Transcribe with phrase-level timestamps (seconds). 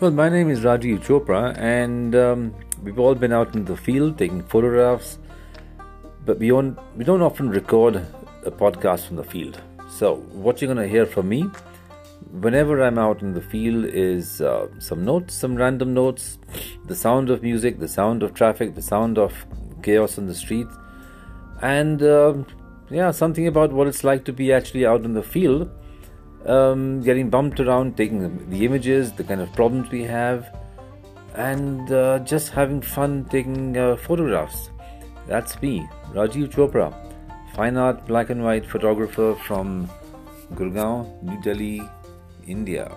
[0.00, 4.16] Well, my name is Rajiv Chopra, and um, we've all been out in the field
[4.16, 5.18] taking photographs,
[6.24, 7.96] but we don't, we don't often record
[8.46, 9.60] a podcast from the field.
[9.90, 11.42] So, what you're going to hear from me
[12.30, 16.38] whenever I'm out in the field is uh, some notes, some random notes,
[16.86, 19.34] the sound of music, the sound of traffic, the sound of
[19.82, 20.74] chaos on the streets,
[21.60, 22.32] and uh,
[22.88, 25.70] yeah, something about what it's like to be actually out in the field
[26.46, 30.56] um, getting bumped around, taking the images, the kind of problems we have,
[31.34, 34.70] and uh, just having fun taking uh, photographs.
[35.26, 36.94] That's me, Rajiv Chopra,
[37.54, 39.88] fine art black and white photographer from
[40.54, 41.82] Gurgaon, New Delhi,
[42.46, 42.90] India.